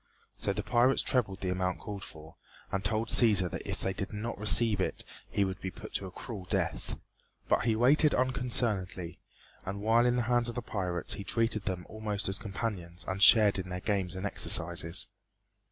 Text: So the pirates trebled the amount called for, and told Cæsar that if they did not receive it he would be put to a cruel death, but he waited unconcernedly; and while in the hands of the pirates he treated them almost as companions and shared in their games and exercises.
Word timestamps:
So 0.35 0.51
the 0.51 0.63
pirates 0.63 1.03
trebled 1.03 1.41
the 1.41 1.51
amount 1.51 1.77
called 1.77 2.03
for, 2.03 2.35
and 2.71 2.83
told 2.83 3.09
Cæsar 3.09 3.51
that 3.51 3.67
if 3.69 3.81
they 3.81 3.93
did 3.93 4.11
not 4.13 4.35
receive 4.39 4.81
it 4.81 5.05
he 5.29 5.45
would 5.45 5.61
be 5.61 5.69
put 5.69 5.93
to 5.93 6.07
a 6.07 6.11
cruel 6.11 6.45
death, 6.45 6.97
but 7.47 7.65
he 7.65 7.75
waited 7.75 8.15
unconcernedly; 8.15 9.19
and 9.63 9.79
while 9.83 10.07
in 10.07 10.15
the 10.15 10.23
hands 10.23 10.49
of 10.49 10.55
the 10.55 10.63
pirates 10.63 11.13
he 11.13 11.23
treated 11.23 11.65
them 11.65 11.85
almost 11.87 12.27
as 12.27 12.39
companions 12.39 13.05
and 13.07 13.21
shared 13.21 13.59
in 13.59 13.69
their 13.69 13.79
games 13.79 14.15
and 14.15 14.25
exercises. 14.25 15.07